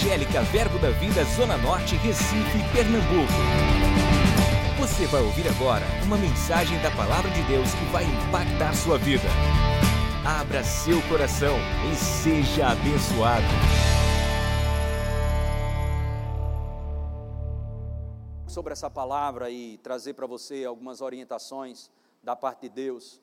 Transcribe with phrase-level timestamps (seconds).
[0.00, 3.34] Evangélica Verbo da Vida Zona Norte, Recife, Pernambuco.
[4.78, 9.28] Você vai ouvir agora uma mensagem da Palavra de Deus que vai impactar sua vida.
[10.24, 11.54] Abra seu coração
[11.92, 13.44] e seja abençoado.
[18.46, 21.90] Sobre essa palavra e trazer para você algumas orientações
[22.22, 23.20] da parte de Deus.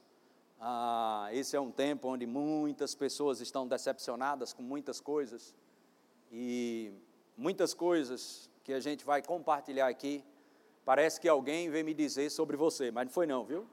[0.61, 5.55] Ah, esse é um tempo onde muitas pessoas estão decepcionadas com muitas coisas
[6.31, 6.91] e
[7.35, 10.23] muitas coisas que a gente vai compartilhar aqui.
[10.83, 13.67] Parece que alguém veio me dizer sobre você, mas não foi não, viu?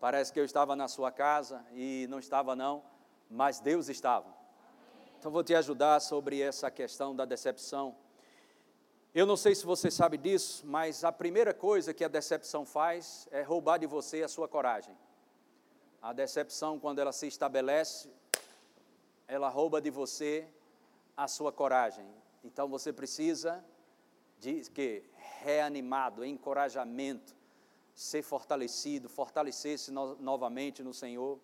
[0.00, 2.82] Parece que eu estava na sua casa e não estava não,
[3.30, 4.34] mas Deus estava.
[5.18, 7.96] Então vou te ajudar sobre essa questão da decepção.
[9.14, 13.26] Eu não sei se você sabe disso, mas a primeira coisa que a decepção faz
[13.30, 14.96] é roubar de você a sua coragem.
[16.02, 18.10] A decepção, quando ela se estabelece,
[19.26, 20.46] ela rouba de você
[21.16, 22.06] a sua coragem.
[22.42, 23.64] Então você precisa
[24.38, 25.02] de que
[25.42, 27.34] reanimado, encorajamento,
[27.94, 31.38] ser fortalecido, fortalecer-se no, novamente no Senhor.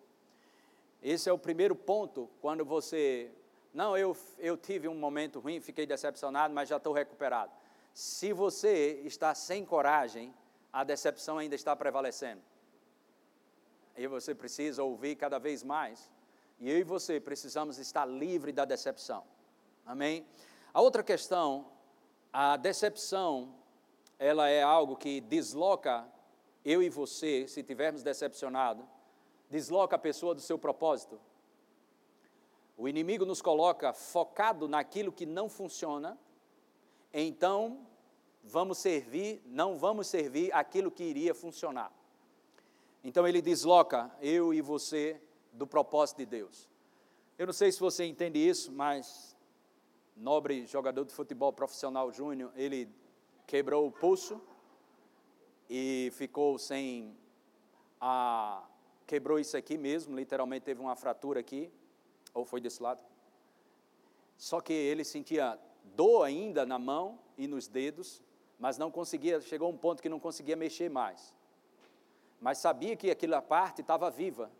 [1.01, 3.31] Esse é o primeiro ponto quando você
[3.73, 7.51] não, eu, eu tive um momento ruim, fiquei decepcionado, mas já estou recuperado.
[7.93, 10.33] Se você está sem coragem,
[10.71, 12.41] a decepção ainda está prevalecendo.
[13.97, 16.11] E você precisa ouvir cada vez mais.
[16.59, 19.23] E eu e você precisamos estar livre da decepção.
[19.85, 20.25] Amém?
[20.73, 21.67] A outra questão,
[22.31, 23.53] a decepção,
[24.17, 26.07] ela é algo que desloca
[26.63, 28.87] eu e você, se tivermos decepcionado,
[29.49, 31.19] desloca a pessoa do seu propósito.
[32.77, 36.17] O inimigo nos coloca focado naquilo que não funciona,
[37.13, 37.85] então
[38.43, 41.91] vamos servir, não vamos servir aquilo que iria funcionar.
[43.03, 45.19] Então ele desloca eu e você
[45.51, 46.69] do propósito de Deus.
[47.37, 49.35] Eu não sei se você entende isso, mas
[50.15, 52.89] nobre jogador de futebol profissional júnior, ele
[53.47, 54.41] quebrou o pulso
[55.69, 57.15] e ficou sem
[57.99, 58.63] a
[59.07, 61.69] quebrou isso aqui mesmo, literalmente teve uma fratura aqui,
[62.33, 63.01] ou foi desse lado.
[64.37, 65.59] Só que ele sentia
[65.95, 68.21] dor ainda na mão e nos dedos,
[68.57, 71.33] mas não conseguia, chegou a um ponto que não conseguia mexer mais
[72.41, 74.51] mas sabia que aquela parte estava viva,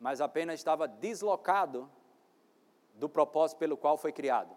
[0.00, 1.90] mas apenas estava deslocado
[2.94, 4.56] do propósito pelo qual foi criado.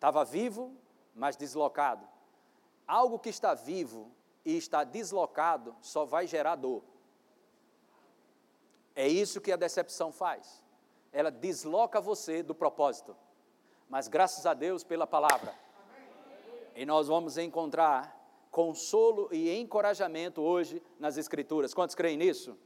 [0.00, 0.74] Estava vivo,
[1.14, 2.08] mas deslocado.
[2.88, 4.10] Algo que está vivo
[4.46, 6.82] e está deslocado só vai gerar dor.
[8.96, 10.62] É isso que a decepção faz.
[11.12, 13.14] Ela desloca você do propósito.
[13.90, 15.54] Mas graças a Deus pela palavra.
[16.74, 18.18] E nós vamos encontrar
[18.50, 21.74] consolo e encorajamento hoje nas Escrituras.
[21.74, 22.56] Quantos creem nisso?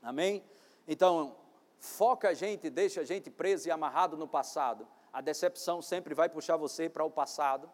[0.00, 0.44] Amém?
[0.86, 1.34] Então,
[1.80, 4.86] foca a gente, deixa a gente preso e amarrado no passado.
[5.12, 7.70] A decepção sempre vai puxar você para o passado,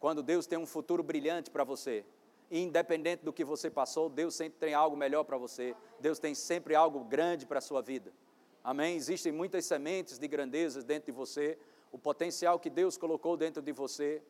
[0.00, 2.04] quando Deus tem um futuro brilhante para você.
[2.50, 5.74] Independente do que você passou, Deus sempre tem algo melhor para você.
[6.00, 8.12] Deus tem sempre algo grande para a sua vida.
[8.62, 8.96] Amém?
[8.96, 11.58] Existem muitas sementes de grandezas dentro de você.
[11.92, 14.22] O potencial que Deus colocou dentro de você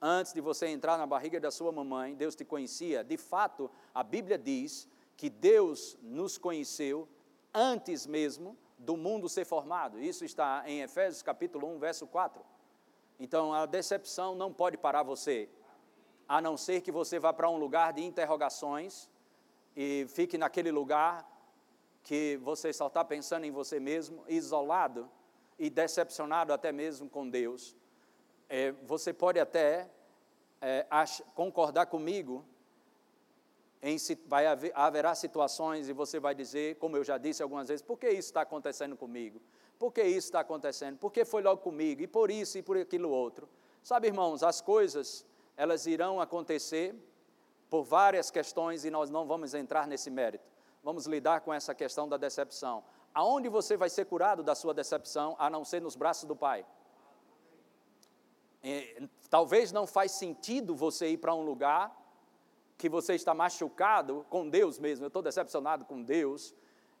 [0.00, 3.04] antes de você entrar na barriga da sua mamãe, Deus te conhecia.
[3.04, 7.06] De fato, a Bíblia diz que Deus nos conheceu
[7.52, 10.00] antes mesmo do mundo ser formado.
[10.00, 12.44] Isso está em Efésios capítulo 1, verso 4.
[13.18, 15.48] Então, a decepção não pode parar você,
[16.28, 19.08] a não ser que você vá para um lugar de interrogações
[19.76, 21.28] e fique naquele lugar
[22.02, 25.10] que você só está pensando em você mesmo, isolado
[25.58, 27.76] e decepcionado até mesmo com Deus
[28.50, 29.88] é, você pode até
[30.60, 30.84] é,
[31.36, 32.44] concordar comigo
[33.82, 33.96] em
[34.26, 37.98] vai haver, haverá situações e você vai dizer, como eu já disse algumas vezes, por
[37.98, 39.40] que isso está acontecendo comigo?
[39.78, 40.98] Por que isso está acontecendo?
[40.98, 42.02] Por que foi logo comigo?
[42.02, 43.48] E por isso e por aquilo outro.
[43.82, 45.24] Sabe, irmãos, as coisas,
[45.56, 46.94] elas irão acontecer
[47.70, 50.44] por várias questões e nós não vamos entrar nesse mérito.
[50.82, 52.84] Vamos lidar com essa questão da decepção.
[53.14, 56.66] Aonde você vai ser curado da sua decepção, a não ser nos braços do Pai?
[58.62, 61.99] É, talvez não faz sentido você ir para um lugar
[62.80, 65.04] que você está machucado com Deus mesmo.
[65.04, 66.54] Eu estou decepcionado com Deus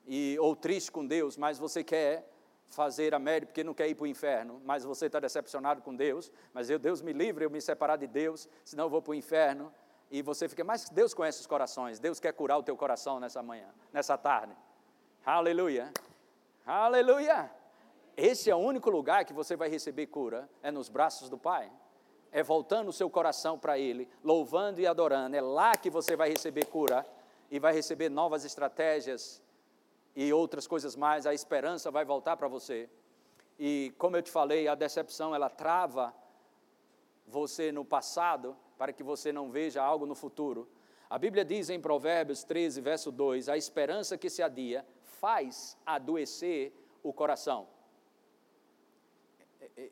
[0.06, 2.30] e ou triste com Deus, mas você quer
[2.68, 5.96] fazer a média porque não quer ir para o inferno, mas você está decepcionado com
[5.96, 9.12] Deus, mas eu, Deus me livre, eu me separar de Deus, senão eu vou para
[9.12, 9.72] o inferno.
[10.10, 13.42] E você fica, mas Deus conhece os corações, Deus quer curar o teu coração nessa
[13.42, 14.54] manhã, nessa tarde.
[15.24, 15.90] Aleluia,
[16.66, 17.50] aleluia.
[18.16, 21.72] Esse é o único lugar que você vai receber cura, é nos braços do Pai.
[22.32, 25.36] É voltando o seu coração para Ele, louvando e adorando.
[25.36, 27.06] É lá que você vai receber cura
[27.50, 29.42] e vai receber novas estratégias
[30.14, 31.26] e outras coisas mais.
[31.26, 32.88] A esperança vai voltar para você.
[33.58, 36.14] E como eu te falei, a decepção ela trava
[37.26, 40.68] você no passado para que você não veja algo no futuro.
[41.08, 46.72] A Bíblia diz em Provérbios 13, verso 2: a esperança que se adia faz adoecer
[47.02, 47.66] o coração.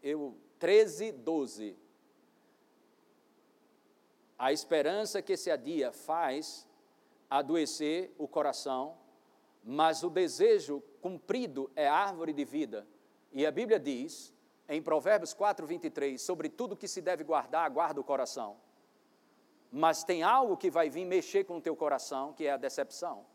[0.03, 1.77] Eu, 13, 12.
[4.39, 6.69] A esperança que se adia faz
[7.29, 8.97] adoecer o coração,
[9.65, 12.87] mas o desejo cumprido é árvore de vida.
[13.33, 14.33] E a Bíblia diz,
[14.69, 18.57] em Provérbios 4, 23, sobre tudo que se deve guardar, guarda o coração.
[19.71, 23.27] Mas tem algo que vai vir mexer com o teu coração, que é a decepção.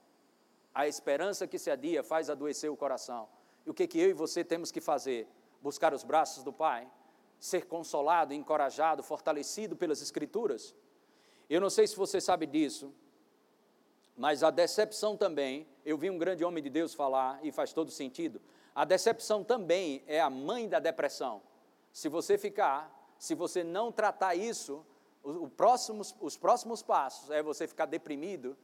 [0.73, 3.27] A esperança que se adia faz adoecer o coração.
[3.65, 5.27] E o que, que eu e você temos que fazer?
[5.61, 6.89] Buscar os braços do Pai,
[7.39, 10.73] ser consolado, encorajado, fortalecido pelas Escrituras.
[11.49, 12.93] Eu não sei se você sabe disso,
[14.15, 17.91] mas a decepção também, eu vi um grande homem de Deus falar, e faz todo
[17.91, 18.41] sentido.
[18.75, 21.41] A decepção também é a mãe da depressão.
[21.91, 24.85] Se você ficar, se você não tratar isso,
[25.55, 28.57] próximos, os próximos passos é você ficar deprimido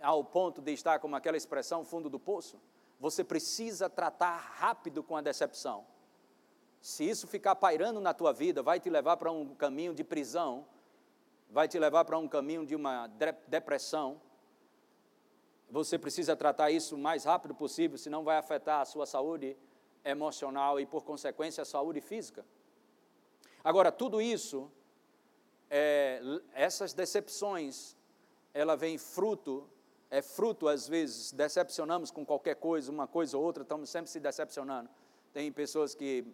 [0.00, 2.60] ao ponto de estar, como aquela expressão, fundo do poço.
[2.98, 5.86] Você precisa tratar rápido com a decepção.
[6.80, 10.66] Se isso ficar pairando na tua vida, vai te levar para um caminho de prisão,
[11.52, 13.06] vai te levar para um caminho de uma
[13.46, 14.18] depressão,
[15.70, 19.56] você precisa tratar isso o mais rápido possível, senão vai afetar a sua saúde
[20.02, 22.44] emocional e, por consequência, a saúde física.
[23.62, 24.70] Agora, tudo isso,
[25.70, 26.20] é,
[26.54, 27.96] essas decepções,
[28.54, 29.68] ela vem fruto,
[30.10, 34.20] é fruto, às vezes, decepcionamos com qualquer coisa, uma coisa ou outra, estamos sempre se
[34.20, 34.88] decepcionando.
[35.34, 36.26] Tem pessoas que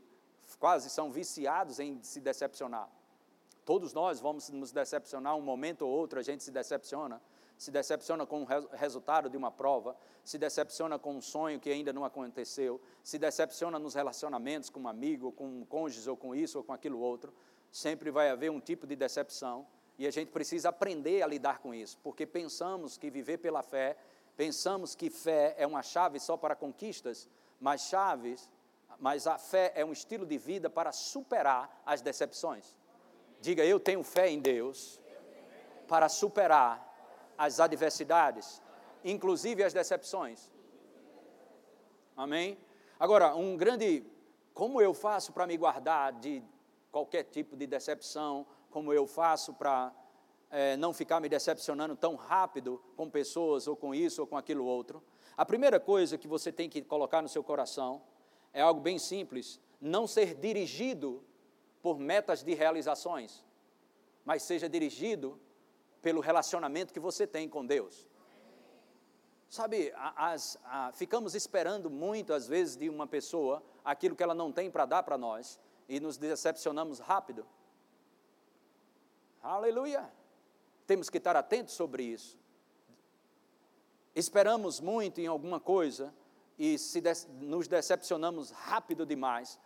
[0.59, 2.89] quase são viciados em se decepcionar.
[3.69, 7.21] Todos nós vamos nos decepcionar um momento ou outro, a gente se decepciona
[7.59, 11.93] se decepciona com o resultado de uma prova, se decepciona com um sonho que ainda
[11.93, 16.59] não aconteceu, se decepciona nos relacionamentos com um amigo, com um cônjuge, ou com isso
[16.59, 17.35] ou com aquilo outro.
[17.73, 19.67] Sempre vai haver um tipo de decepção
[19.99, 23.97] e a gente precisa aprender a lidar com isso, porque pensamos que viver pela fé,
[24.37, 27.29] pensamos que fé é uma chave só para conquistas,
[27.61, 28.49] mas chaves,
[29.01, 32.78] mas a fé é um estilo de vida para superar as decepções.
[33.41, 35.01] Diga, eu tenho fé em Deus
[35.87, 36.85] para superar
[37.37, 38.61] as adversidades,
[39.05, 40.51] inclusive as decepções.
[42.17, 42.59] Amém?
[42.99, 44.05] Agora, um grande.
[44.53, 46.43] Como eu faço para me guardar de
[46.91, 48.45] qualquer tipo de decepção?
[48.71, 49.93] Como eu faço para
[50.51, 54.65] é, não ficar me decepcionando tão rápido com pessoas, ou com isso, ou com aquilo
[54.65, 55.01] outro?
[55.37, 58.03] A primeira coisa que você tem que colocar no seu coração
[58.53, 61.23] é algo bem simples: não ser dirigido
[61.83, 63.45] por metas de realizações,
[64.25, 65.41] mas seja dirigido
[66.03, 68.07] pelo relacionamento que você tem com Deus.
[69.49, 74.53] Sabe, as, a, ficamos esperando muito, às vezes, de uma pessoa aquilo que ela não
[74.53, 75.59] tem para dar para nós
[75.89, 77.47] e nos decepcionamos rápido.
[79.43, 80.11] Aleluia!
[80.87, 82.39] Temos que estar atentos sobre isso.
[84.15, 86.13] Esperamos muito em alguma coisa
[86.59, 89.59] e se de, nos decepcionamos rápido demais,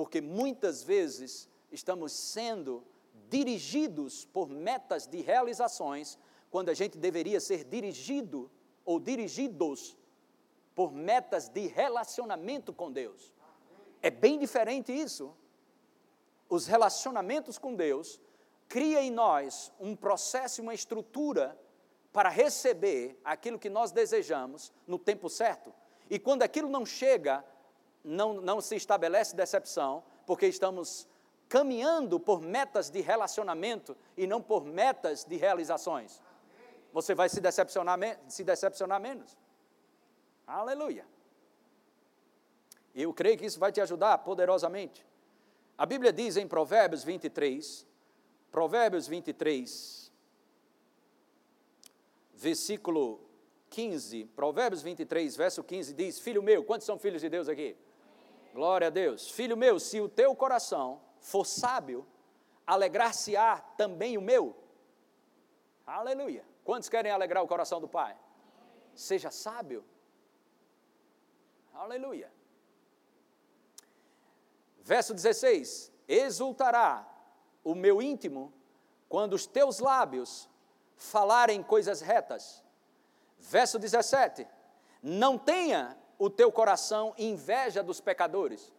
[0.00, 2.82] porque muitas vezes estamos sendo
[3.28, 6.18] dirigidos por metas de realizações,
[6.50, 8.50] quando a gente deveria ser dirigido
[8.82, 9.98] ou dirigidos
[10.74, 13.30] por metas de relacionamento com Deus.
[14.00, 15.36] É bem diferente isso.
[16.48, 18.18] Os relacionamentos com Deus
[18.70, 21.60] cria em nós um processo uma estrutura
[22.10, 25.74] para receber aquilo que nós desejamos no tempo certo.
[26.08, 27.44] E quando aquilo não chega,
[28.04, 31.06] não, não se estabelece decepção, porque estamos
[31.48, 36.22] caminhando por metas de relacionamento e não por metas de realizações.
[36.92, 39.36] Você vai se decepcionar, se decepcionar menos.
[40.46, 41.06] Aleluia.
[42.94, 45.06] Eu creio que isso vai te ajudar poderosamente.
[45.78, 47.86] A Bíblia diz em Provérbios 23,
[48.50, 50.12] Provérbios 23,
[52.34, 53.20] versículo
[53.70, 57.76] 15, Provérbios 23, verso 15 diz: Filho meu, quantos são filhos de Deus aqui?
[58.52, 59.30] Glória a Deus.
[59.30, 62.06] Filho meu, se o teu coração for sábio,
[62.66, 64.56] alegrar-se-á também o meu.
[65.86, 66.44] Aleluia.
[66.64, 68.16] Quantos querem alegrar o coração do Pai?
[68.94, 69.84] Seja sábio.
[71.72, 72.32] Aleluia.
[74.82, 77.08] Verso 16: Exultará
[77.62, 78.52] o meu íntimo
[79.08, 80.48] quando os teus lábios
[80.96, 82.64] falarem coisas retas.
[83.38, 84.46] Verso 17:
[85.02, 88.70] Não tenha o teu coração inveja dos pecadores.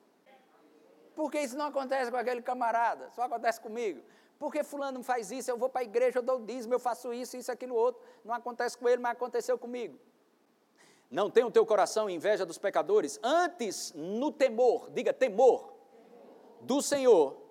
[1.16, 4.00] Porque isso não acontece com aquele camarada, só acontece comigo.
[4.38, 7.36] Porque fulano faz isso, eu vou para a igreja, eu dou dízimo, eu faço isso,
[7.36, 8.00] isso, aquilo, outro.
[8.24, 10.00] Não acontece com ele, mas aconteceu comigo.
[11.10, 15.74] Não tem o teu coração inveja dos pecadores, antes no temor, diga temor.
[16.62, 17.42] do Senhor,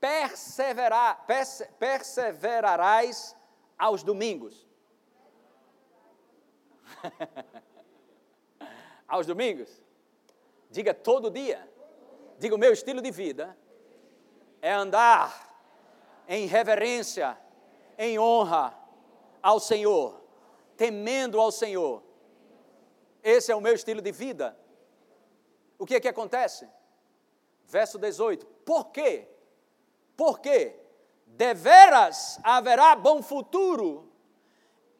[0.00, 3.36] perseverar, perse, perseverarás
[3.78, 4.66] aos domingos.
[9.06, 9.82] aos domingos?
[10.70, 11.68] Diga todo dia.
[12.38, 13.56] Diga o meu estilo de vida
[14.66, 15.54] é andar
[16.26, 17.38] em reverência,
[17.96, 18.76] em honra
[19.40, 20.20] ao Senhor,
[20.76, 22.02] temendo ao Senhor.
[23.22, 24.58] Esse é o meu estilo de vida.
[25.78, 26.68] O que é que acontece?
[27.66, 28.44] Verso 18.
[28.64, 29.28] Por quê?
[30.16, 30.74] Porque
[31.26, 34.10] deveras haverá bom futuro,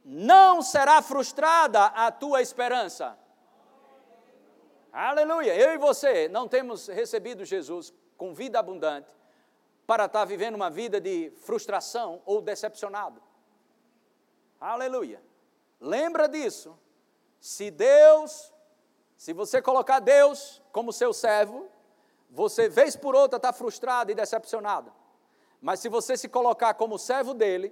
[0.04, 3.18] não será frustrada a tua esperança.
[4.98, 5.54] Aleluia!
[5.54, 9.06] Eu e você não temos recebido Jesus com vida abundante
[9.86, 13.22] para estar vivendo uma vida de frustração ou decepcionado.
[14.58, 15.22] Aleluia!
[15.78, 16.78] Lembra disso.
[17.38, 18.54] Se Deus,
[19.18, 21.68] se você colocar Deus como seu servo,
[22.30, 24.90] você vez por outra está frustrado e decepcionado.
[25.60, 27.70] Mas se você se colocar como servo dele,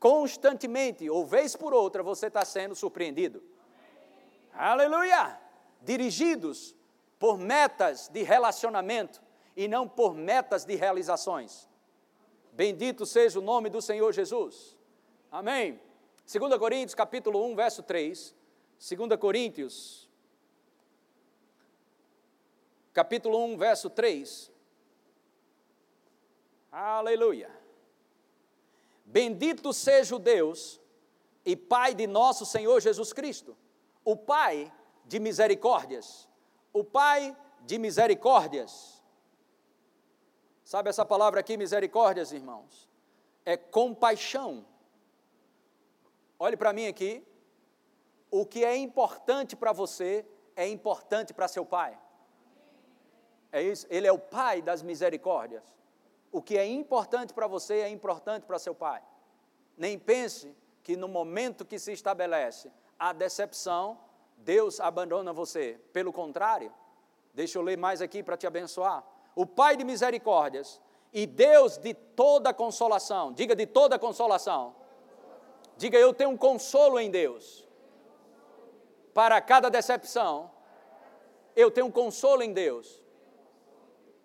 [0.00, 3.40] constantemente, ou vez por outra, você está sendo surpreendido.
[4.52, 5.45] Aleluia!
[5.86, 6.74] Dirigidos
[7.16, 9.22] por metas de relacionamento
[9.56, 11.68] e não por metas de realizações.
[12.52, 14.76] Bendito seja o nome do Senhor Jesus.
[15.30, 15.80] Amém.
[16.26, 18.34] 2 Coríntios capítulo 1, verso 3.
[18.98, 20.10] 2 Coríntios
[22.92, 24.50] capítulo 1, verso 3.
[26.72, 27.50] Aleluia.
[29.04, 30.80] Bendito seja o Deus
[31.44, 33.56] e Pai de nosso Senhor Jesus Cristo,
[34.04, 34.72] o Pai
[35.06, 36.28] de misericórdias,
[36.72, 39.02] o Pai de misericórdias.
[40.64, 42.88] Sabe essa palavra aqui, misericórdias, irmãos?
[43.44, 44.66] É compaixão.
[46.38, 47.24] Olhe para mim aqui.
[48.30, 51.96] O que é importante para você é importante para seu pai.
[53.52, 53.86] É isso?
[53.88, 55.64] Ele é o pai das misericórdias.
[56.32, 59.02] O que é importante para você é importante para seu pai.
[59.76, 63.98] Nem pense que no momento que se estabelece a decepção,
[64.36, 65.80] Deus abandona você.
[65.92, 66.72] Pelo contrário,
[67.34, 69.04] deixa eu ler mais aqui para te abençoar.
[69.34, 70.80] O Pai de misericórdias
[71.12, 74.74] e Deus de toda consolação, diga de toda consolação.
[75.76, 77.66] Diga eu tenho um consolo em Deus.
[79.12, 80.50] Para cada decepção,
[81.54, 83.02] eu tenho um consolo em Deus.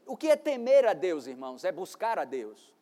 [0.06, 1.64] O que é temer a Deus, irmãos?
[1.64, 2.74] É buscar a Deus.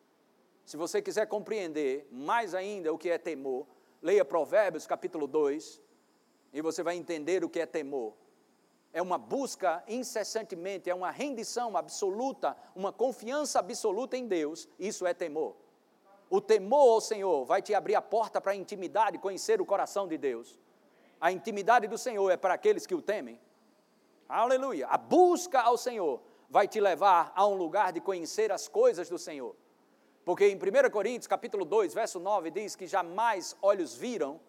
[0.65, 3.65] Se você quiser compreender mais ainda o que é temor,
[4.01, 5.81] leia Provérbios capítulo 2
[6.53, 8.13] e você vai entender o que é temor.
[8.91, 15.13] É uma busca incessantemente, é uma rendição absoluta, uma confiança absoluta em Deus, isso é
[15.13, 15.55] temor.
[16.29, 20.07] O temor ao Senhor vai te abrir a porta para a intimidade, conhecer o coração
[20.07, 20.59] de Deus.
[21.19, 23.39] A intimidade do Senhor é para aqueles que o temem.
[24.27, 24.87] Aleluia.
[24.87, 29.17] A busca ao Senhor vai te levar a um lugar de conhecer as coisas do
[29.17, 29.55] Senhor.
[30.23, 34.39] Porque em 1 Coríntios, capítulo 2, verso 9, diz que jamais olhos viram,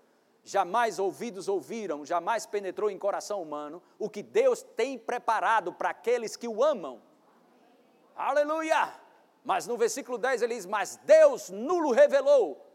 [0.44, 6.36] jamais ouvidos ouviram, jamais penetrou em coração humano o que Deus tem preparado para aqueles
[6.36, 7.02] que o amam.
[8.14, 9.00] Aleluia!
[9.44, 12.66] Mas no versículo 10 ele diz: Mas Deus nulo revelou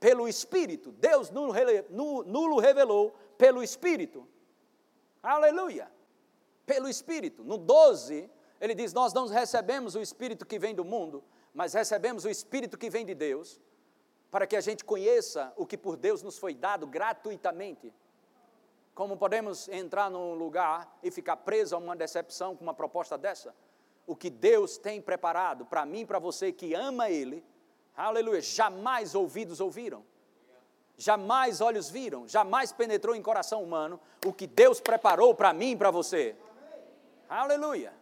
[0.00, 0.92] pelo Espírito.
[0.92, 1.52] Deus nulo,
[1.90, 4.26] nulo revelou pelo Espírito.
[5.22, 5.90] Aleluia!
[6.64, 7.44] Pelo Espírito.
[7.44, 8.30] No 12,
[8.60, 12.78] ele diz: Nós não recebemos o Espírito que vem do mundo, mas recebemos o Espírito
[12.78, 13.60] que vem de Deus,
[14.30, 17.92] para que a gente conheça o que por Deus nos foi dado gratuitamente.
[18.94, 23.54] Como podemos entrar num lugar e ficar preso a uma decepção com uma proposta dessa?
[24.06, 27.44] O que Deus tem preparado para mim para você que ama Ele,
[27.96, 30.04] aleluia, jamais ouvidos ouviram,
[30.96, 35.76] jamais olhos viram, jamais penetrou em coração humano o que Deus preparou para mim e
[35.76, 36.34] para você.
[37.28, 37.92] Aleluia.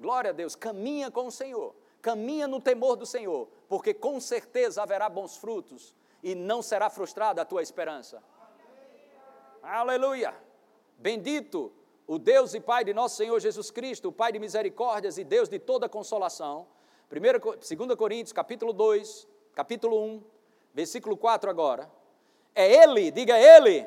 [0.00, 4.82] Glória a Deus, caminha com o Senhor, caminha no temor do Senhor, porque com certeza
[4.82, 8.20] haverá bons frutos e não será frustrada a tua esperança.
[9.62, 10.34] Aleluia!
[10.98, 11.72] Bendito
[12.04, 15.48] o Deus e Pai de nosso Senhor Jesus Cristo, o Pai de misericórdias e Deus
[15.48, 16.66] de toda consolação.
[17.08, 20.24] 2 Coríntios, capítulo 2, capítulo 1,
[20.74, 21.88] versículo 4 agora.
[22.52, 23.86] É Ele, diga Ele,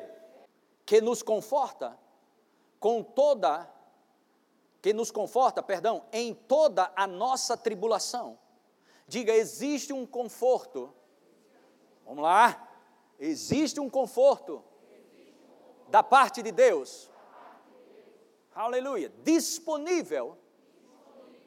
[0.86, 1.94] que nos conforta
[2.80, 3.70] com toda
[4.80, 8.38] que nos conforta, perdão, em toda a nossa tribulação.
[9.06, 10.92] Diga, existe um conforto.
[12.04, 12.68] Vamos lá.
[13.18, 14.62] Existe um conforto
[15.88, 17.10] da parte de Deus.
[18.54, 19.12] Aleluia.
[19.22, 20.38] Disponível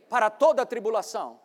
[0.09, 1.39] para toda a tribulação.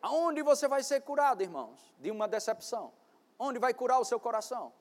[0.00, 2.92] Aonde você vai ser curado, irmãos, de uma decepção?
[3.38, 4.72] Onde vai curar o seu coração?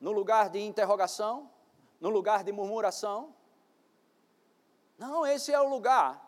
[0.00, 1.50] No lugar de interrogação?
[2.02, 3.32] no lugar de murmuração,
[4.98, 6.20] Não, esse é o lugar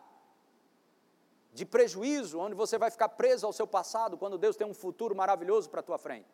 [1.55, 5.15] de prejuízo, onde você vai ficar preso ao seu passado, quando Deus tem um futuro
[5.15, 6.27] maravilhoso para a tua frente.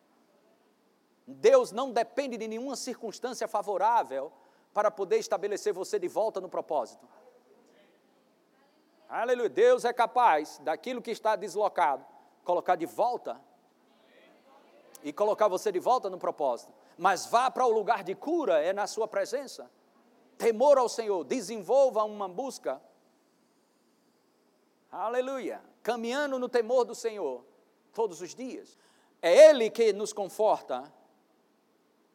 [1.24, 4.32] Deus não depende de nenhuma circunstância favorável
[4.74, 7.06] para poder estabelecer você de volta no propósito.
[9.08, 9.48] Aleluia.
[9.48, 12.04] Deus é capaz daquilo que está deslocado,
[12.44, 13.40] colocar de volta
[15.04, 16.72] e colocar você de volta no propósito.
[16.98, 19.70] Mas vá para o lugar de cura, é na sua presença.
[20.36, 22.82] Temor ao Senhor, desenvolva uma busca
[24.92, 25.62] Aleluia.
[25.82, 27.42] Caminhando no temor do Senhor
[27.94, 28.76] todos os dias.
[29.22, 30.92] É Ele que nos conforta,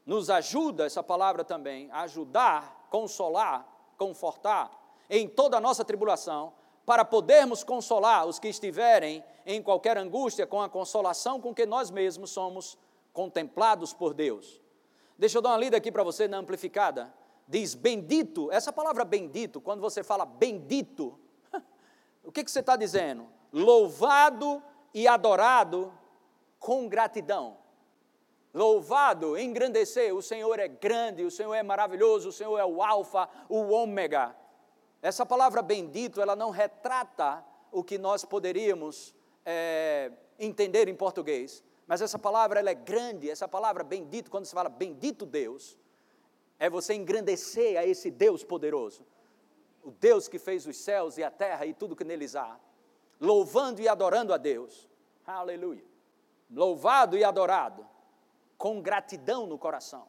[0.06, 3.68] nos ajuda, essa palavra também, ajudar, consolar,
[3.98, 4.72] confortar
[5.10, 6.54] em toda a nossa tribulação,
[6.86, 11.90] para podermos consolar os que estiverem em qualquer angústia com a consolação com que nós
[11.90, 12.78] mesmos somos
[13.12, 14.62] contemplados por Deus.
[15.18, 17.12] Deixa eu dar uma lida aqui para você na amplificada.
[17.48, 21.20] Diz bendito, essa palavra bendito, quando você fala bendito,
[22.28, 23.26] o que, que você está dizendo?
[23.54, 24.62] Louvado
[24.94, 25.94] e adorado
[26.60, 27.58] com gratidão.
[28.54, 33.30] Louvado, engrandecer, o Senhor é grande, o Senhor é maravilhoso, o Senhor é o Alfa,
[33.48, 34.36] o Ômega.
[35.02, 39.16] Essa palavra bendito, ela não retrata o que nós poderíamos
[39.46, 44.54] é, entender em português, mas essa palavra ela é grande, essa palavra bendito, quando se
[44.54, 45.78] fala bendito Deus,
[46.60, 49.06] é você engrandecer a esse Deus poderoso
[49.88, 52.60] o Deus que fez os céus e a terra e tudo que neles há,
[53.22, 54.86] louvando e adorando a Deus.
[55.26, 55.84] Aleluia.
[56.52, 57.88] Louvado e adorado,
[58.58, 60.06] com gratidão no coração.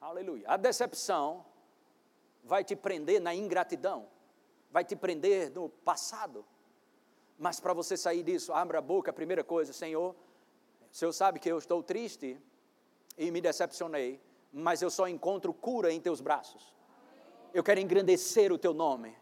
[0.00, 0.44] Aleluia.
[0.48, 1.44] A decepção
[2.42, 4.08] vai te prender na ingratidão,
[4.70, 6.42] vai te prender no passado.
[7.38, 10.16] Mas para você sair disso, abra a boca, a primeira coisa, Senhor,
[10.90, 12.40] o Senhor sabe que eu estou triste
[13.18, 14.18] e me decepcionei,
[14.50, 16.74] mas eu só encontro cura em teus braços
[17.54, 19.16] eu quero engrandecer o teu nome.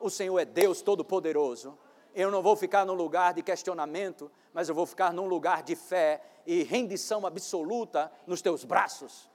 [0.00, 1.78] O Senhor é Deus Todo-Poderoso.
[2.12, 5.76] Eu não vou ficar num lugar de questionamento, mas eu vou ficar num lugar de
[5.76, 9.30] fé e rendição absoluta nos teus braços.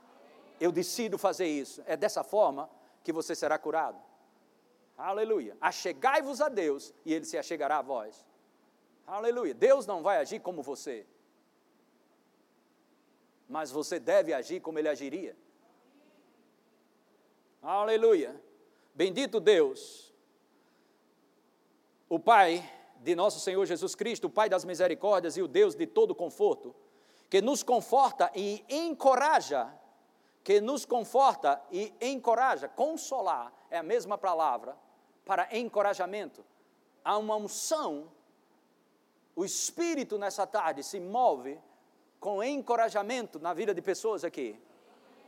[0.59, 1.81] Eu decido fazer isso.
[1.85, 2.69] É dessa forma
[3.03, 3.99] que você será curado.
[4.97, 5.55] Aleluia.
[5.61, 8.25] Achegai-vos a Deus e Ele se achegará a vós.
[9.07, 9.53] Aleluia.
[9.53, 11.07] Deus não vai agir como você,
[13.47, 15.35] mas você deve agir como Ele agiria.
[17.61, 18.41] Aleluia.
[18.93, 20.13] Bendito Deus,
[22.09, 25.87] o Pai de nosso Senhor Jesus Cristo, o Pai das misericórdias e o Deus de
[25.87, 26.75] todo conforto,
[27.29, 29.73] que nos conforta e encoraja,
[30.43, 34.77] que nos conforta e encoraja, consolar é a mesma palavra
[35.25, 36.43] para encorajamento.
[37.03, 38.11] Há uma unção,
[39.35, 41.57] o Espírito nessa tarde se move
[42.19, 44.59] com encorajamento na vida de pessoas aqui.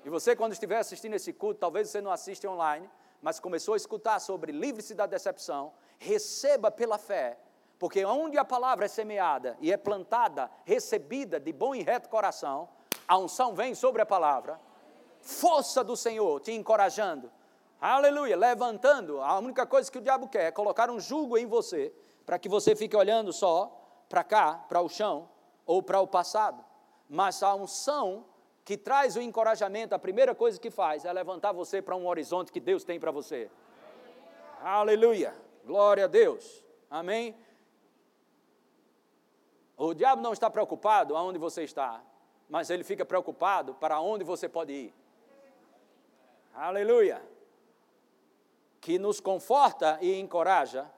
[0.06, 2.90] E você, quando estiver assistindo esse culto, talvez você não assista online,
[3.24, 7.40] mas começou a escutar sobre livre-se da decepção, receba pela fé,
[7.80, 12.68] porque onde a palavra é semeada e é plantada, recebida de bom e reto coração,
[13.08, 14.60] a unção vem sobre a palavra,
[15.22, 17.32] força do Senhor te encorajando,
[17.80, 19.22] aleluia, levantando.
[19.22, 21.94] A única coisa que o diabo quer é colocar um jugo em você,
[22.26, 23.72] para que você fique olhando só
[24.10, 25.30] para cá, para o chão,
[25.66, 26.64] ou para o passado.
[27.10, 28.26] Mas a unção
[28.66, 32.52] que traz o encorajamento, a primeira coisa que faz é levantar você para um horizonte
[32.52, 33.50] que Deus tem para você.
[34.62, 35.36] Aleluia!
[35.66, 36.64] Glória a Deus.
[36.90, 37.36] Amém?
[39.76, 42.02] O diabo não está preocupado aonde você está,
[42.50, 44.94] mas ele fica preocupado para onde você pode ir.
[46.54, 47.22] Aleluia!
[48.80, 50.90] Que nos conforta e encoraja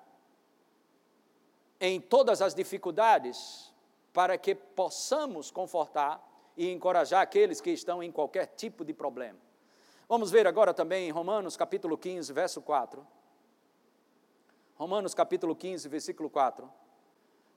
[1.80, 3.74] em todas as dificuldades,
[4.14, 6.24] para que possamos confortar
[6.56, 9.40] e encorajar aqueles que estão em qualquer tipo de problema.
[10.08, 13.06] Vamos ver agora também em Romanos capítulo 15, verso 4.
[14.76, 16.72] Romanos capítulo 15, versículo 4.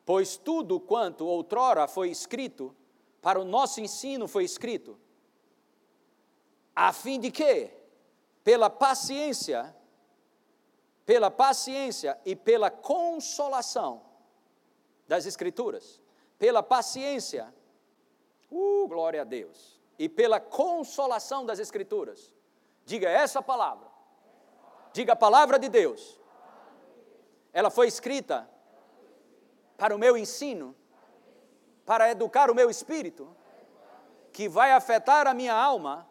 [0.04, 2.74] Pois tudo quanto outrora foi escrito,
[3.20, 4.98] para o nosso ensino foi escrito,
[6.74, 7.70] a fim de que,
[8.44, 9.74] pela paciência,
[11.04, 14.02] pela paciência e pela consolação
[15.08, 16.00] das Escrituras,
[16.38, 17.52] pela paciência
[18.50, 19.80] Uh, glória a Deus.
[19.98, 22.34] E pela consolação das Escrituras.
[22.84, 23.86] Diga essa palavra.
[24.92, 26.18] Diga a palavra de Deus.
[27.52, 28.48] Ela foi escrita
[29.76, 30.74] para o meu ensino,
[31.84, 33.28] para educar o meu espírito,
[34.32, 36.06] que vai afetar a minha alma,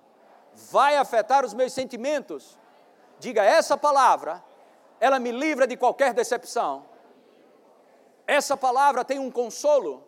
[0.54, 2.58] vai afetar os meus sentimentos.
[3.20, 4.44] Diga essa palavra,
[5.00, 6.86] ela me livra de qualquer decepção.
[8.26, 10.04] Essa palavra tem um consolo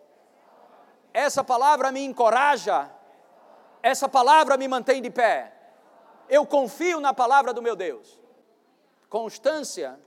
[1.13, 2.91] essa palavra me encoraja,
[3.82, 5.54] essa palavra me mantém de pé.
[6.28, 8.19] Eu confio na palavra do meu Deus.
[9.10, 10.00] Constância.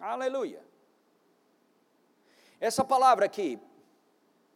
[0.00, 0.62] Aleluia.
[2.60, 3.58] Essa palavra aqui,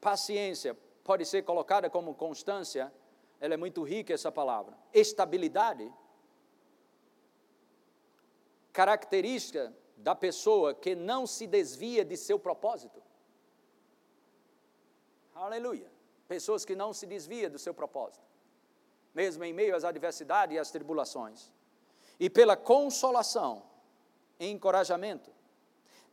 [0.00, 2.92] paciência, pode ser colocada como constância,
[3.40, 4.76] ela é muito rica essa palavra.
[4.92, 5.92] Estabilidade.
[8.72, 13.02] Característica da pessoa que não se desvia de seu propósito.
[15.42, 15.90] Aleluia.
[16.28, 18.24] Pessoas que não se desviam do seu propósito,
[19.12, 21.50] mesmo em meio às adversidades e às tribulações.
[22.18, 23.64] E pela consolação
[24.38, 25.32] e encorajamento,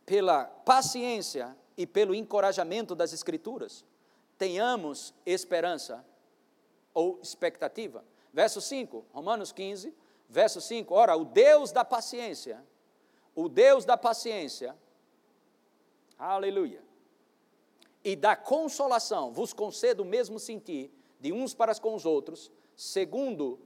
[0.04, 3.84] pela paciência e pelo encorajamento das Escrituras,
[4.36, 6.04] tenhamos esperança
[6.92, 8.04] ou expectativa.
[8.32, 9.94] Verso 5, Romanos 15,
[10.28, 10.92] verso 5.
[10.92, 12.60] Ora, o Deus da paciência,
[13.32, 14.76] o Deus da paciência,
[16.18, 16.89] aleluia,
[18.04, 23.58] e da consolação vos conceda o mesmo sentir de uns para com os outros, segundo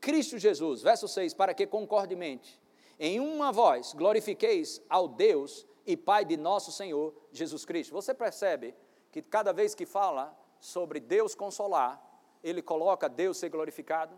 [0.00, 2.60] Cristo Jesus, verso 6, para que concordemente,
[2.98, 7.92] em uma voz, glorifiqueis ao Deus e Pai de nosso Senhor Jesus Cristo.
[7.92, 8.74] Você percebe
[9.10, 12.02] que cada vez que fala sobre Deus consolar,
[12.42, 14.16] ele coloca Deus ser glorificado?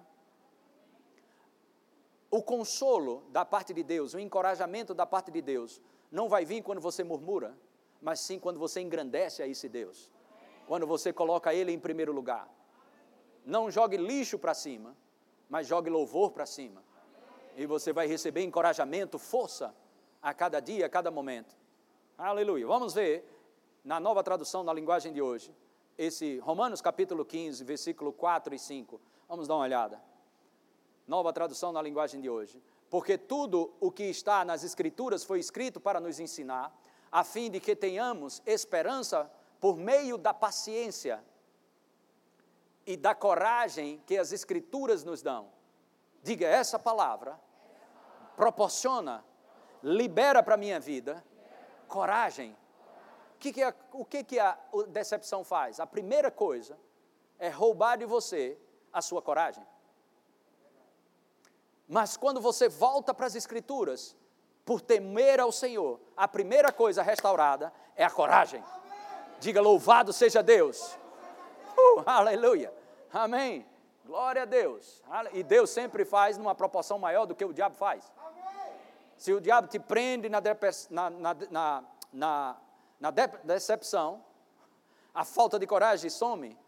[2.30, 5.80] O consolo da parte de Deus, o encorajamento da parte de Deus,
[6.10, 7.56] não vai vir quando você murmura,
[8.00, 10.10] mas sim quando você engrandece a esse Deus.
[10.66, 12.48] Quando você coloca Ele em primeiro lugar.
[13.44, 14.96] Não jogue lixo para cima,
[15.48, 16.82] mas jogue louvor para cima.
[17.56, 19.74] E você vai receber encorajamento, força
[20.22, 21.56] a cada dia, a cada momento.
[22.16, 22.66] Aleluia.
[22.66, 23.24] Vamos ver
[23.84, 25.54] na nova tradução, na linguagem de hoje,
[25.96, 29.00] esse Romanos capítulo 15, versículo 4 e 5.
[29.28, 30.00] Vamos dar uma olhada.
[31.06, 32.62] Nova tradução na linguagem de hoje.
[32.90, 36.76] Porque tudo o que está nas Escrituras foi escrito para nos ensinar,
[37.10, 41.22] a fim de que tenhamos esperança por meio da paciência
[42.86, 45.50] e da coragem que as Escrituras nos dão.
[46.22, 47.38] Diga, essa palavra
[48.36, 49.24] proporciona,
[49.82, 51.24] libera para a minha vida
[51.86, 52.56] coragem.
[53.34, 55.80] O que, que, o que, que a decepção faz?
[55.80, 56.78] A primeira coisa
[57.38, 58.58] é roubar de você
[58.92, 59.66] a sua coragem.
[61.86, 64.16] Mas quando você volta para as Escrituras,
[64.68, 68.62] por temer ao Senhor, a primeira coisa restaurada é a coragem.
[69.40, 70.94] Diga louvado seja Deus.
[71.74, 72.70] Uh, aleluia.
[73.10, 73.66] Amém.
[74.04, 75.02] Glória a Deus.
[75.32, 78.12] E Deus sempre faz numa proporção maior do que o diabo faz.
[79.16, 80.38] Se o diabo te prende na,
[80.90, 81.10] na,
[81.50, 82.56] na, na,
[83.00, 83.10] na
[83.44, 84.22] decepção,
[85.14, 86.58] a falta de coragem some.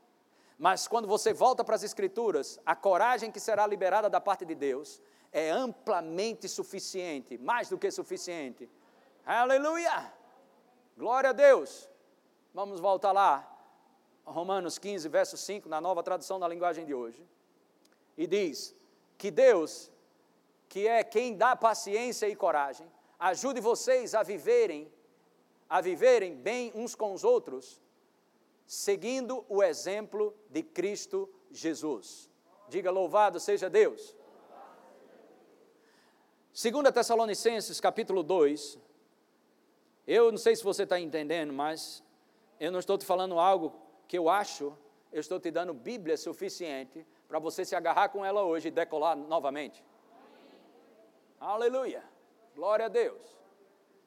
[0.58, 4.54] Mas quando você volta para as Escrituras, a coragem que será liberada da parte de
[4.54, 8.68] Deus é amplamente suficiente, mais do que suficiente.
[9.24, 10.12] Aleluia!
[10.96, 11.88] Glória a Deus!
[12.52, 13.46] Vamos voltar lá,
[14.24, 17.24] Romanos 15, verso 5, na nova tradução da linguagem de hoje.
[18.16, 18.74] E diz:
[19.16, 19.90] Que Deus,
[20.68, 24.92] que é quem dá paciência e coragem, ajude vocês a viverem,
[25.68, 27.80] a viverem bem uns com os outros,
[28.66, 32.28] seguindo o exemplo de Cristo Jesus.
[32.68, 34.16] Diga louvado seja Deus.
[36.52, 38.76] 2 Tessalonicenses capítulo 2,
[40.04, 42.02] eu não sei se você está entendendo, mas
[42.58, 43.72] eu não estou te falando algo
[44.08, 44.76] que eu acho,
[45.12, 49.16] eu estou te dando Bíblia suficiente para você se agarrar com ela hoje e decolar
[49.16, 49.84] novamente.
[51.40, 51.54] Amém.
[51.54, 52.02] Aleluia,
[52.56, 53.22] glória a Deus.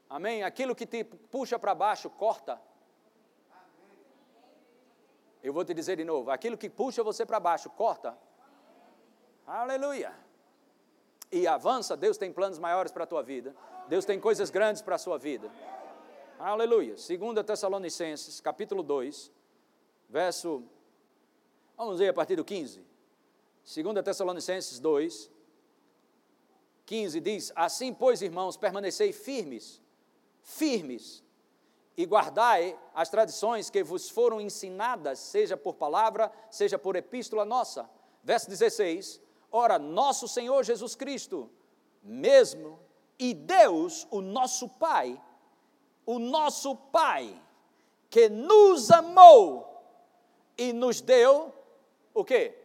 [0.09, 0.43] Amém.
[0.43, 2.61] Aquilo que te puxa para baixo, corta.
[5.41, 8.17] Eu vou te dizer de novo: aquilo que puxa você para baixo, corta.
[9.47, 10.22] Aleluia
[11.33, 13.55] e avança, Deus tem planos maiores para a tua vida.
[13.89, 15.51] Deus tem coisas grandes para a sua vida.
[16.37, 16.93] Aleluia.
[16.95, 19.31] 2 Tessalonicenses, capítulo 2,
[20.07, 20.63] verso.
[21.75, 22.85] Vamos ver a partir do 15.
[23.65, 25.31] 2 Tessalonicenses 2,
[26.85, 29.81] 15 diz: Assim, pois, irmãos, permanecei firmes,
[30.43, 31.23] firmes,
[31.97, 37.89] e guardai as tradições que vos foram ensinadas, seja por palavra, seja por epístola nossa.
[38.23, 39.19] Verso 16:
[39.55, 41.47] Ora, nosso Senhor Jesus Cristo,
[42.01, 42.79] mesmo,
[43.19, 45.21] e Deus, o nosso Pai,
[46.07, 47.39] o nosso Pai,
[48.09, 49.79] que nos amou
[50.57, 51.53] e nos deu
[52.15, 52.57] o quê?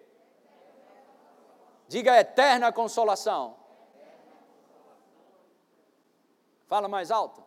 [1.88, 3.54] Diga eterna consolação.
[6.66, 7.44] Fala mais alto.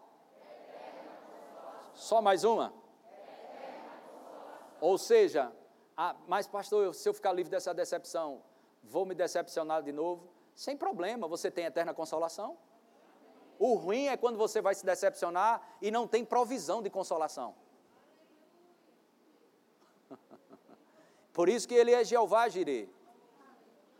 [1.95, 2.71] Só mais uma.
[4.80, 5.51] Ou seja,
[5.97, 8.43] ah, mas pastor, se eu ficar livre dessa decepção,
[8.84, 10.30] vou me decepcionar de novo.
[10.56, 12.58] Sem problema, você tem eterna consolação.
[13.58, 17.56] O ruim é quando você vai se decepcionar e não tem provisão de consolação.
[21.32, 22.89] Por isso que ele é Jeová Jireh.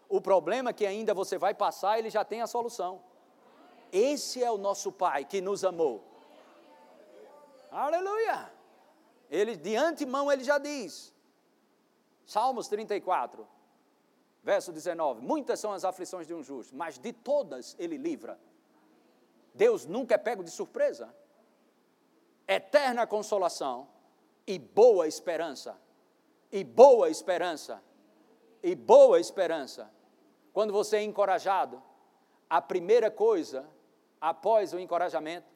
[0.10, 3.02] O problema é que ainda você vai passar, ele já tem a solução.
[3.92, 6.04] Esse é o nosso Pai que nos amou.
[7.72, 8.52] Aleluia!
[9.30, 11.14] Ele de antemão ele já diz.
[12.26, 13.48] Salmos 34,
[14.44, 18.40] verso 19: Muitas são as aflições de um justo, mas de todas ele livra.
[19.54, 21.14] Deus nunca é pego de surpresa.
[22.48, 23.88] Eterna consolação
[24.48, 25.80] e boa esperança.
[26.52, 27.82] E boa esperança.
[28.64, 29.92] E boa esperança.
[30.54, 31.82] Quando você é encorajado,
[32.50, 33.66] a primeira coisa
[34.20, 35.48] após o encorajamento,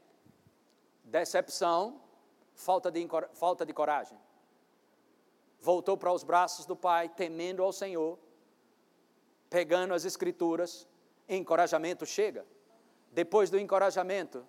[1.04, 2.02] decepção,
[2.54, 4.18] falta de, falta de coragem.
[5.60, 8.18] Voltou para os braços do Pai, temendo ao Senhor,
[9.56, 10.86] pegando as Escrituras,
[11.30, 12.46] encorajamento chega.
[13.14, 14.46] Depois do encorajamento,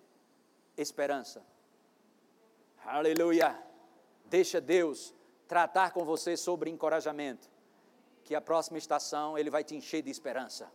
[0.75, 1.41] esperança.
[2.83, 3.57] Aleluia!
[4.25, 5.15] Deixa Deus
[5.47, 7.49] tratar com você sobre encorajamento,
[8.25, 10.69] que a próxima estação ele vai te encher de esperança,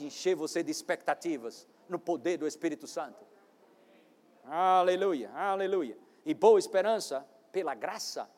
[0.00, 3.24] encher você de expectativas no poder do Espírito Santo.
[4.44, 5.96] Aleluia, aleluia.
[6.26, 8.28] E boa esperança pela graça.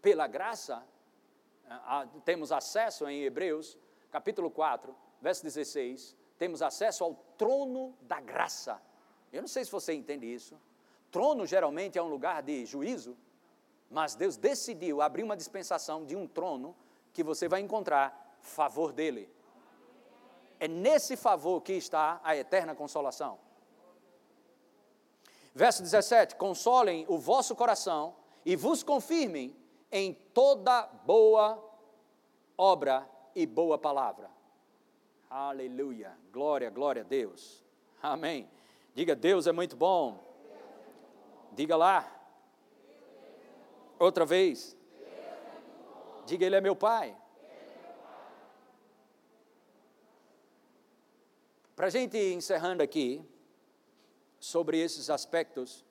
[0.00, 0.84] Pela graça,
[2.24, 3.78] temos acesso em Hebreus,
[4.10, 8.80] capítulo 4, verso 16, temos acesso ao trono da graça.
[9.32, 10.60] Eu não sei se você entende isso.
[11.10, 13.16] Trono geralmente é um lugar de juízo,
[13.90, 16.74] mas Deus decidiu abrir uma dispensação de um trono
[17.12, 19.30] que você vai encontrar favor dele.
[20.58, 23.38] É nesse favor que está a eterna consolação.
[25.54, 29.56] Verso 17: Consolem o vosso coração e vos confirmem
[29.92, 31.62] em toda boa
[32.56, 34.30] obra e boa palavra.
[35.28, 36.16] Aleluia.
[36.32, 37.62] Glória, glória a Deus.
[38.02, 38.50] Amém.
[38.94, 40.18] Diga, Deus é muito bom.
[41.52, 42.10] Diga lá.
[43.98, 44.76] Outra vez.
[46.26, 47.16] Diga, Ele é meu Pai.
[51.76, 53.24] Para a gente ir encerrando aqui,
[54.42, 55.84] sobre esses aspectos,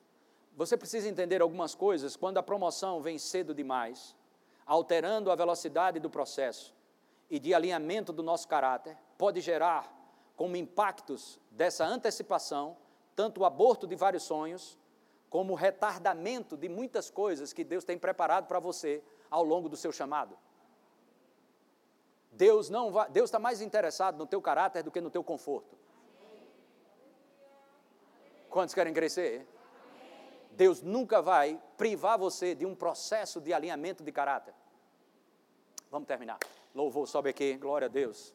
[0.56, 4.16] você precisa entender algumas coisas quando a promoção vem cedo demais,
[4.66, 6.74] alterando a velocidade do processo
[7.30, 9.90] e de alinhamento do nosso caráter, pode gerar
[10.36, 12.76] como impactos dessa antecipação
[13.14, 14.78] tanto o aborto de vários sonhos,
[15.28, 19.76] como o retardamento de muitas coisas que Deus tem preparado para você ao longo do
[19.76, 20.36] seu chamado.
[22.30, 25.76] Deus não vai, Deus está mais interessado no teu caráter do que no teu conforto.
[28.48, 29.46] Quantos querem crescer?
[30.56, 34.54] Deus nunca vai privar você de um processo de alinhamento de caráter.
[35.90, 36.38] Vamos terminar.
[36.74, 38.34] Louvor, sobe aqui, glória a Deus.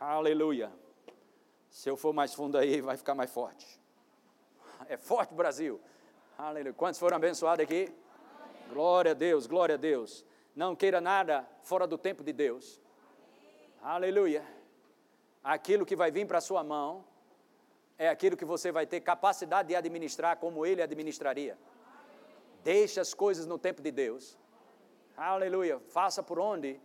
[0.00, 0.72] Aleluia.
[1.70, 3.80] Se eu for mais fundo aí, vai ficar mais forte.
[4.88, 5.80] É forte, Brasil.
[6.36, 6.72] Aleluia.
[6.72, 7.92] Quantos foram abençoados aqui?
[8.72, 10.24] Glória a Deus, glória a Deus.
[10.54, 12.80] Não queira nada fora do tempo de Deus.
[13.82, 14.44] Aleluia.
[15.42, 17.04] Aquilo que vai vir para a sua mão
[17.98, 21.58] é aquilo que você vai ter capacidade de administrar como ele administraria.
[22.62, 24.38] Deixe as coisas no tempo de Deus.
[25.16, 25.80] Aleluia.
[25.88, 26.80] Faça por onde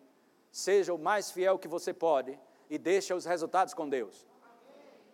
[0.52, 4.28] seja o mais fiel que você pode e deixe os resultados com Deus.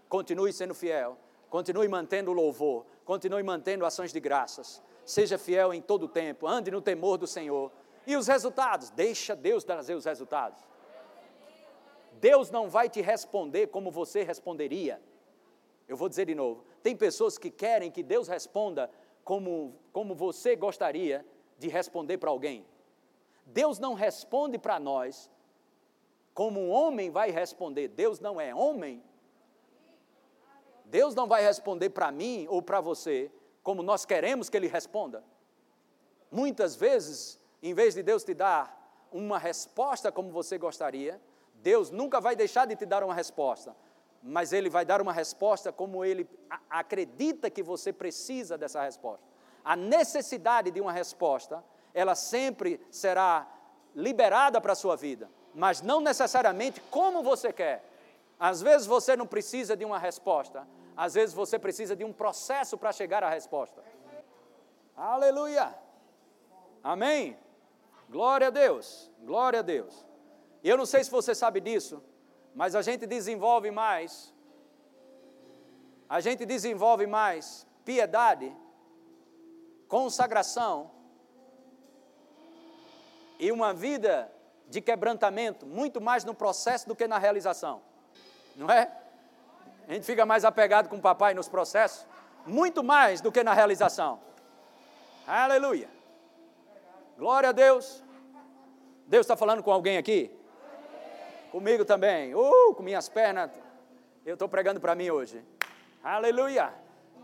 [0.08, 1.18] Continue sendo fiel,
[1.50, 4.82] continue mantendo o louvor, continue mantendo ações de graças.
[5.06, 7.72] Seja fiel em todo o tempo, ande no temor do Senhor.
[8.08, 8.90] E os resultados?
[8.90, 10.60] Deixa Deus trazer os resultados.
[12.14, 15.02] Deus não vai te responder como você responderia.
[15.90, 18.90] Eu vou dizer de novo: tem pessoas que querem que Deus responda
[19.24, 21.26] como, como você gostaria
[21.58, 22.64] de responder para alguém.
[23.44, 25.30] Deus não responde para nós
[26.36, 27.88] como um homem vai responder.
[27.88, 29.04] Deus não é homem.
[30.86, 33.32] Deus não vai responder para mim ou para você
[33.64, 35.24] como nós queremos que Ele responda.
[36.32, 41.20] Muitas vezes, em vez de Deus te dar uma resposta como você gostaria,
[41.56, 43.76] Deus nunca vai deixar de te dar uma resposta,
[44.22, 46.30] mas Ele vai dar uma resposta como Ele
[46.70, 49.26] acredita que você precisa dessa resposta.
[49.64, 53.48] A necessidade de uma resposta ela sempre será
[53.96, 57.84] liberada para a sua vida, mas não necessariamente como você quer.
[58.40, 62.78] Às vezes você não precisa de uma resposta, às vezes você precisa de um processo
[62.78, 63.84] para chegar à resposta.
[64.96, 65.76] Aleluia!
[66.84, 67.38] Amém?
[68.10, 70.06] Glória a Deus, glória a Deus.
[70.64, 72.02] E eu não sei se você sabe disso,
[72.60, 74.34] mas a gente desenvolve mais,
[76.10, 78.54] a gente desenvolve mais piedade,
[79.88, 80.92] consagração,
[83.40, 84.30] e uma vida
[84.68, 87.82] de quebrantamento muito mais no processo do que na realização.
[88.58, 88.92] Não é?
[89.88, 92.06] A gente fica mais apegado com o papai nos processos,
[92.46, 94.20] muito mais do que na realização.
[95.26, 95.90] Aleluia.
[97.18, 98.04] Glória a Deus.
[99.08, 100.38] Deus está falando com alguém aqui?
[101.52, 102.36] Comigo também.
[102.36, 103.50] Uh, com minhas pernas.
[104.26, 105.44] Eu estou pregando para mim hoje.
[106.04, 106.74] Aleluia.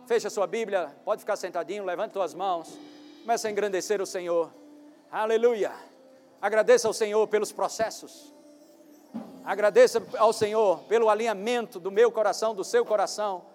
[0.08, 2.78] Fecha sua Bíblia, pode ficar sentadinho, levante suas mãos.
[3.22, 4.52] Começa a engrandecer o Senhor.
[5.12, 5.72] Aleluia.
[6.42, 8.34] Agradeça ao Senhor pelos processos.
[9.44, 13.46] Agradeça ao Senhor pelo alinhamento do meu coração, do seu coração.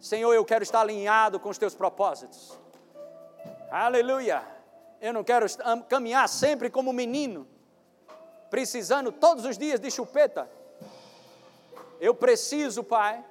[0.00, 2.58] Senhor, eu quero estar alinhado com os teus propósitos.
[3.70, 4.42] Aleluia.
[5.00, 5.46] Eu não quero
[5.88, 7.46] caminhar sempre como menino,
[8.52, 10.46] precisando todos os dias de chupeta.
[11.98, 13.24] Eu preciso, Pai,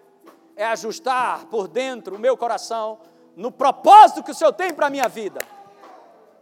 [0.56, 2.98] é ajustar por dentro o meu coração
[3.36, 5.40] no propósito que o Senhor tem para a minha vida.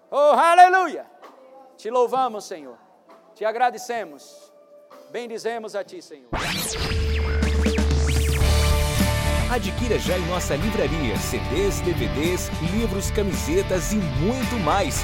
[0.09, 1.05] Oh, aleluia!
[1.75, 2.77] Te louvamos, Senhor.
[3.35, 4.49] Te agradecemos.
[5.11, 6.29] Bendizemos a Ti, Senhor.
[9.51, 15.03] Adquira já em nossa livraria CDs, DVDs, livros, camisetas e muito mais.